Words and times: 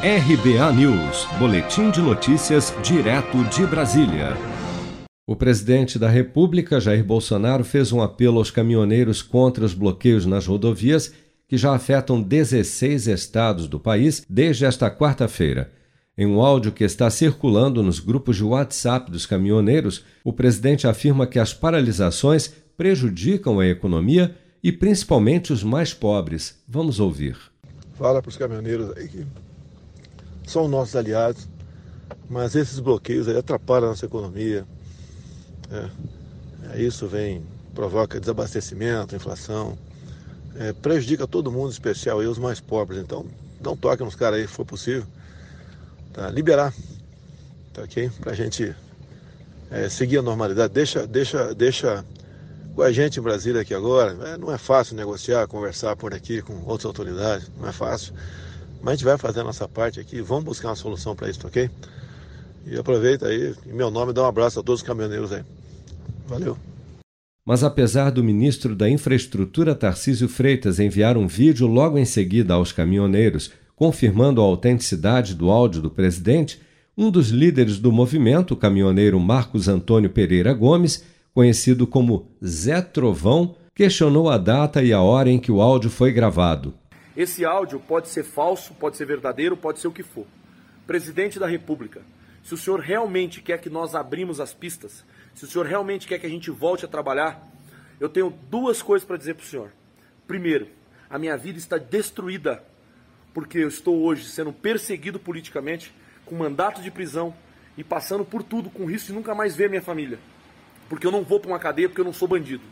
RBA 0.00 0.72
News, 0.74 1.26
Boletim 1.40 1.90
de 1.90 2.00
Notícias, 2.00 2.72
direto 2.84 3.42
de 3.46 3.66
Brasília. 3.66 4.28
O 5.26 5.34
presidente 5.34 5.98
da 5.98 6.08
República, 6.08 6.78
Jair 6.78 7.04
Bolsonaro, 7.04 7.64
fez 7.64 7.90
um 7.90 8.00
apelo 8.00 8.38
aos 8.38 8.48
caminhoneiros 8.48 9.22
contra 9.22 9.64
os 9.64 9.74
bloqueios 9.74 10.24
nas 10.24 10.46
rodovias 10.46 11.12
que 11.48 11.56
já 11.56 11.74
afetam 11.74 12.22
16 12.22 13.08
estados 13.08 13.66
do 13.66 13.80
país 13.80 14.24
desde 14.30 14.66
esta 14.66 14.88
quarta-feira. 14.88 15.72
Em 16.16 16.26
um 16.26 16.40
áudio 16.40 16.70
que 16.70 16.84
está 16.84 17.10
circulando 17.10 17.82
nos 17.82 17.98
grupos 17.98 18.36
de 18.36 18.44
WhatsApp 18.44 19.10
dos 19.10 19.26
caminhoneiros, 19.26 20.04
o 20.22 20.32
presidente 20.32 20.86
afirma 20.86 21.26
que 21.26 21.40
as 21.40 21.52
paralisações 21.52 22.54
prejudicam 22.76 23.58
a 23.58 23.66
economia 23.66 24.32
e 24.62 24.70
principalmente 24.70 25.52
os 25.52 25.64
mais 25.64 25.92
pobres. 25.92 26.62
Vamos 26.68 27.00
ouvir. 27.00 27.36
Fala 27.94 28.22
para 28.22 28.28
os 28.28 28.36
caminhoneiros 28.36 28.96
aí 28.96 29.08
que 29.08 29.26
são 30.48 30.66
nossos 30.68 30.96
aliados, 30.96 31.48
mas 32.28 32.54
esses 32.54 32.80
bloqueios 32.80 33.28
atrapalham 33.28 33.86
a 33.86 33.90
nossa 33.90 34.06
economia. 34.06 34.66
É, 35.70 35.90
é, 36.72 36.82
isso 36.82 37.06
vem, 37.06 37.42
provoca 37.74 38.18
desabastecimento, 38.18 39.14
inflação, 39.14 39.78
é, 40.56 40.72
prejudica 40.72 41.26
todo 41.26 41.52
mundo, 41.52 41.68
em 41.68 41.72
especial 41.72 42.20
aí 42.20 42.26
os 42.26 42.38
mais 42.38 42.60
pobres. 42.60 43.00
Então, 43.00 43.26
dá 43.60 43.70
um 43.70 43.76
toque 43.76 44.02
nos 44.02 44.14
caras 44.14 44.40
aí, 44.40 44.46
se 44.46 44.52
for 44.52 44.64
possível, 44.64 45.06
tá? 46.12 46.30
liberar, 46.30 46.72
tá 47.72 47.82
ok? 47.82 48.10
Para 48.20 48.32
a 48.32 48.34
gente 48.34 48.74
é, 49.70 49.88
seguir 49.88 50.18
a 50.18 50.22
normalidade. 50.22 50.72
Deixa, 50.72 51.06
deixa, 51.06 51.54
deixa 51.54 52.04
com 52.74 52.82
a 52.82 52.92
gente 52.92 53.18
em 53.18 53.22
Brasília 53.22 53.62
aqui 53.62 53.74
agora. 53.74 54.16
É, 54.28 54.38
não 54.38 54.52
é 54.52 54.58
fácil 54.58 54.96
negociar, 54.96 55.46
conversar 55.46 55.96
por 55.96 56.14
aqui 56.14 56.40
com 56.42 56.54
outras 56.64 56.86
autoridades, 56.86 57.50
não 57.58 57.68
é 57.68 57.72
fácil. 57.72 58.14
Mas 58.82 58.92
a 58.92 58.94
gente 58.96 59.04
vai 59.04 59.18
fazer 59.18 59.40
a 59.40 59.44
nossa 59.44 59.66
parte 59.66 60.00
aqui, 60.00 60.20
vamos 60.20 60.44
buscar 60.44 60.68
uma 60.68 60.76
solução 60.76 61.14
para 61.14 61.28
isso, 61.28 61.46
ok? 61.46 61.70
E 62.66 62.76
aproveita 62.78 63.26
aí, 63.26 63.54
em 63.66 63.72
meu 63.72 63.90
nome, 63.90 64.12
dá 64.12 64.22
um 64.22 64.26
abraço 64.26 64.60
a 64.60 64.62
todos 64.62 64.82
os 64.82 64.86
caminhoneiros 64.86 65.32
aí. 65.32 65.42
Valeu. 66.26 66.56
Mas 67.44 67.64
apesar 67.64 68.10
do 68.10 68.22
ministro 68.22 68.76
da 68.76 68.90
Infraestrutura 68.90 69.74
Tarcísio 69.74 70.28
Freitas 70.28 70.78
enviar 70.78 71.16
um 71.16 71.26
vídeo 71.26 71.66
logo 71.66 71.96
em 71.96 72.04
seguida 72.04 72.52
aos 72.52 72.72
caminhoneiros, 72.72 73.50
confirmando 73.74 74.40
a 74.40 74.44
autenticidade 74.44 75.34
do 75.34 75.50
áudio 75.50 75.80
do 75.80 75.90
presidente, 75.90 76.60
um 76.96 77.10
dos 77.10 77.30
líderes 77.30 77.78
do 77.78 77.90
movimento, 77.90 78.52
o 78.52 78.56
caminhoneiro 78.56 79.18
Marcos 79.18 79.66
Antônio 79.66 80.10
Pereira 80.10 80.52
Gomes, 80.52 81.04
conhecido 81.32 81.86
como 81.86 82.26
Zé 82.44 82.82
Trovão, 82.82 83.54
questionou 83.74 84.28
a 84.28 84.36
data 84.36 84.82
e 84.82 84.92
a 84.92 85.00
hora 85.00 85.30
em 85.30 85.38
que 85.38 85.52
o 85.52 85.62
áudio 85.62 85.88
foi 85.88 86.12
gravado. 86.12 86.74
Esse 87.18 87.44
áudio 87.44 87.80
pode 87.80 88.06
ser 88.10 88.22
falso, 88.22 88.72
pode 88.74 88.96
ser 88.96 89.04
verdadeiro, 89.04 89.56
pode 89.56 89.80
ser 89.80 89.88
o 89.88 89.92
que 89.92 90.04
for. 90.04 90.24
Presidente 90.86 91.36
da 91.36 91.48
República, 91.48 92.00
se 92.44 92.54
o 92.54 92.56
senhor 92.56 92.78
realmente 92.78 93.42
quer 93.42 93.60
que 93.60 93.68
nós 93.68 93.96
abrimos 93.96 94.38
as 94.38 94.54
pistas, 94.54 95.04
se 95.34 95.42
o 95.42 95.48
senhor 95.48 95.66
realmente 95.66 96.06
quer 96.06 96.20
que 96.20 96.26
a 96.26 96.30
gente 96.30 96.48
volte 96.48 96.84
a 96.84 96.88
trabalhar, 96.88 97.44
eu 97.98 98.08
tenho 98.08 98.30
duas 98.30 98.80
coisas 98.82 99.04
para 99.04 99.16
dizer 99.16 99.34
para 99.34 99.42
o 99.42 99.46
senhor. 99.46 99.72
Primeiro, 100.28 100.68
a 101.10 101.18
minha 101.18 101.36
vida 101.36 101.58
está 101.58 101.76
destruída 101.76 102.62
porque 103.34 103.58
eu 103.58 103.68
estou 103.68 104.00
hoje 104.00 104.24
sendo 104.24 104.52
perseguido 104.52 105.18
politicamente, 105.18 105.92
com 106.24 106.36
mandato 106.36 106.80
de 106.80 106.88
prisão 106.88 107.34
e 107.76 107.82
passando 107.82 108.24
por 108.24 108.44
tudo 108.44 108.70
com 108.70 108.84
risco 108.84 109.08
de 109.08 109.12
nunca 109.12 109.34
mais 109.34 109.56
ver 109.56 109.68
minha 109.68 109.82
família. 109.82 110.20
Porque 110.88 111.04
eu 111.04 111.10
não 111.10 111.24
vou 111.24 111.40
para 111.40 111.50
uma 111.50 111.58
cadeia 111.58 111.88
porque 111.88 112.00
eu 112.00 112.04
não 112.04 112.12
sou 112.12 112.28
bandido. 112.28 112.62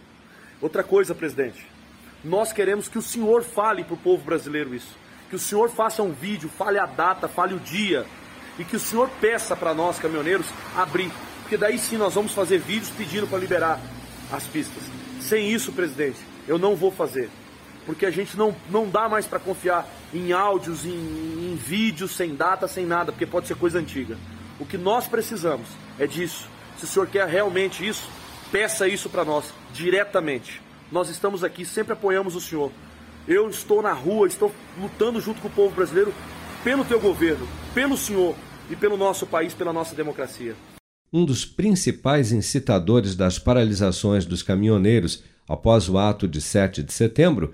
Outra 0.60 0.84
coisa, 0.84 1.16
presidente, 1.16 1.66
nós 2.24 2.52
queremos 2.52 2.88
que 2.88 2.98
o 2.98 3.02
senhor 3.02 3.42
fale 3.42 3.84
para 3.84 3.94
o 3.94 3.98
povo 3.98 4.24
brasileiro 4.24 4.74
isso. 4.74 4.96
Que 5.28 5.36
o 5.36 5.38
senhor 5.38 5.70
faça 5.70 6.02
um 6.02 6.12
vídeo, 6.12 6.48
fale 6.48 6.78
a 6.78 6.86
data, 6.86 7.28
fale 7.28 7.54
o 7.54 7.60
dia. 7.60 8.06
E 8.58 8.64
que 8.64 8.76
o 8.76 8.80
senhor 8.80 9.10
peça 9.20 9.54
para 9.54 9.74
nós, 9.74 9.98
caminhoneiros, 9.98 10.46
abrir. 10.76 11.10
Porque 11.42 11.56
daí 11.56 11.78
sim 11.78 11.96
nós 11.96 12.14
vamos 12.14 12.32
fazer 12.32 12.58
vídeos 12.58 12.90
pedindo 12.90 13.26
para 13.26 13.38
liberar 13.38 13.80
as 14.32 14.44
pistas. 14.44 14.82
Sem 15.20 15.50
isso, 15.50 15.72
presidente, 15.72 16.18
eu 16.48 16.58
não 16.58 16.74
vou 16.74 16.90
fazer. 16.90 17.30
Porque 17.84 18.04
a 18.04 18.10
gente 18.10 18.36
não, 18.36 18.54
não 18.68 18.88
dá 18.88 19.08
mais 19.08 19.26
para 19.26 19.38
confiar 19.38 19.86
em 20.12 20.32
áudios, 20.32 20.84
em, 20.84 20.90
em 20.90 21.56
vídeos, 21.56 22.16
sem 22.16 22.34
data, 22.34 22.66
sem 22.66 22.84
nada, 22.84 23.12
porque 23.12 23.26
pode 23.26 23.46
ser 23.46 23.56
coisa 23.56 23.78
antiga. 23.78 24.16
O 24.58 24.66
que 24.66 24.76
nós 24.76 25.06
precisamos 25.06 25.68
é 25.98 26.06
disso. 26.06 26.48
Se 26.78 26.84
o 26.84 26.86
senhor 26.88 27.06
quer 27.06 27.28
realmente 27.28 27.86
isso, 27.86 28.08
peça 28.50 28.88
isso 28.88 29.08
para 29.08 29.24
nós, 29.24 29.52
diretamente. 29.72 30.60
Nós 30.90 31.08
estamos 31.08 31.42
aqui, 31.42 31.64
sempre 31.64 31.92
apoiamos 31.92 32.36
o 32.36 32.40
Senhor. 32.40 32.70
Eu 33.26 33.50
estou 33.50 33.82
na 33.82 33.92
rua, 33.92 34.28
estou 34.28 34.52
lutando 34.80 35.20
junto 35.20 35.40
com 35.40 35.48
o 35.48 35.50
povo 35.50 35.74
brasileiro 35.74 36.14
pelo 36.62 36.84
teu 36.84 37.00
governo, 37.00 37.46
pelo 37.74 37.96
Senhor 37.96 38.36
e 38.70 38.76
pelo 38.76 38.96
nosso 38.96 39.26
país, 39.26 39.52
pela 39.52 39.72
nossa 39.72 39.96
democracia. 39.96 40.54
Um 41.12 41.24
dos 41.24 41.44
principais 41.44 42.30
incitadores 42.30 43.16
das 43.16 43.38
paralisações 43.38 44.24
dos 44.24 44.42
caminhoneiros 44.42 45.24
após 45.48 45.88
o 45.88 45.98
ato 45.98 46.28
de 46.28 46.40
7 46.40 46.82
de 46.82 46.92
setembro, 46.92 47.52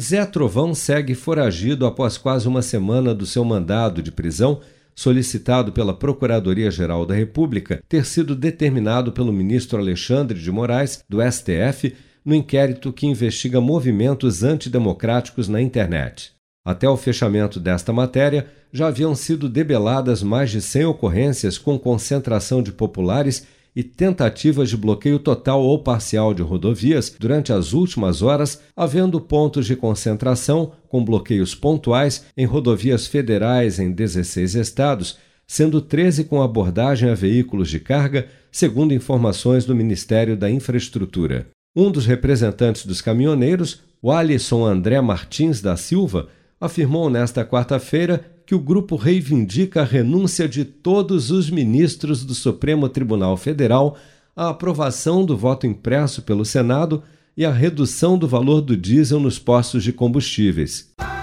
Zé 0.00 0.24
Trovão 0.24 0.74
segue 0.74 1.14
foragido 1.14 1.86
após 1.86 2.16
quase 2.16 2.48
uma 2.48 2.62
semana 2.62 3.14
do 3.14 3.26
seu 3.26 3.44
mandado 3.44 4.02
de 4.02 4.10
prisão, 4.10 4.60
solicitado 4.94 5.72
pela 5.72 5.94
Procuradoria-Geral 5.94 7.04
da 7.04 7.14
República, 7.14 7.82
ter 7.88 8.04
sido 8.04 8.34
determinado 8.34 9.12
pelo 9.12 9.32
ministro 9.32 9.78
Alexandre 9.78 10.38
de 10.38 10.50
Moraes, 10.50 11.04
do 11.08 11.18
STF, 11.20 11.94
no 12.24 12.34
inquérito 12.34 12.92
que 12.92 13.06
investiga 13.06 13.60
movimentos 13.60 14.42
antidemocráticos 14.42 15.48
na 15.48 15.60
internet. 15.60 16.32
Até 16.64 16.88
o 16.88 16.96
fechamento 16.96 17.58
desta 17.58 17.92
matéria, 17.92 18.46
já 18.72 18.86
haviam 18.86 19.14
sido 19.14 19.48
debeladas 19.48 20.22
mais 20.22 20.50
de 20.50 20.60
100 20.60 20.86
ocorrências 20.86 21.58
com 21.58 21.78
concentração 21.78 22.62
de 22.62 22.72
populares 22.72 23.46
e 23.74 23.82
tentativas 23.82 24.68
de 24.68 24.76
bloqueio 24.76 25.18
total 25.18 25.62
ou 25.62 25.82
parcial 25.82 26.34
de 26.34 26.42
rodovias 26.42 27.14
durante 27.18 27.52
as 27.52 27.72
últimas 27.72 28.22
horas, 28.22 28.60
havendo 28.76 29.20
pontos 29.20 29.66
de 29.66 29.74
concentração 29.74 30.72
com 30.88 31.04
bloqueios 31.04 31.54
pontuais 31.54 32.26
em 32.36 32.44
rodovias 32.44 33.06
federais 33.06 33.78
em 33.78 33.90
16 33.90 34.54
estados, 34.54 35.18
sendo 35.46 35.80
13 35.80 36.24
com 36.24 36.42
abordagem 36.42 37.10
a 37.10 37.14
veículos 37.14 37.68
de 37.68 37.80
carga, 37.80 38.28
segundo 38.50 38.94
informações 38.94 39.64
do 39.64 39.74
Ministério 39.74 40.36
da 40.36 40.50
Infraestrutura. 40.50 41.46
Um 41.74 41.90
dos 41.90 42.04
representantes 42.04 42.84
dos 42.84 43.00
caminhoneiros, 43.00 43.80
o 44.02 44.12
Alisson 44.12 44.66
André 44.66 45.00
Martins 45.00 45.62
da 45.62 45.74
Silva, 45.74 46.28
afirmou 46.60 47.08
nesta 47.08 47.46
quarta-feira 47.46 48.22
que 48.44 48.54
o 48.54 48.60
grupo 48.60 48.94
reivindica 48.94 49.80
a 49.80 49.84
renúncia 49.84 50.46
de 50.46 50.66
todos 50.66 51.30
os 51.30 51.48
ministros 51.48 52.26
do 52.26 52.34
Supremo 52.34 52.90
Tribunal 52.90 53.38
Federal, 53.38 53.96
a 54.36 54.50
aprovação 54.50 55.24
do 55.24 55.34
voto 55.34 55.66
impresso 55.66 56.20
pelo 56.20 56.44
Senado 56.44 57.02
e 57.34 57.42
a 57.42 57.50
redução 57.50 58.18
do 58.18 58.28
valor 58.28 58.60
do 58.60 58.76
diesel 58.76 59.18
nos 59.18 59.38
postos 59.38 59.82
de 59.82 59.94
combustíveis. 59.94 60.91